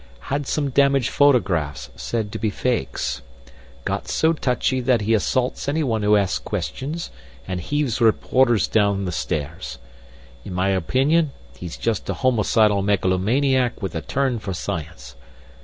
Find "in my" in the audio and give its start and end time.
10.43-10.69